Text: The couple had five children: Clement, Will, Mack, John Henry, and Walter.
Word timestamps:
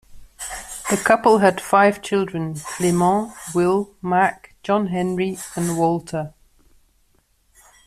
The 0.89 0.97
couple 0.97 1.37
had 1.37 1.61
five 1.61 2.01
children: 2.01 2.55
Clement, 2.55 3.33
Will, 3.53 3.93
Mack, 4.01 4.55
John 4.63 4.87
Henry, 4.87 5.37
and 5.55 5.77
Walter. 5.77 6.33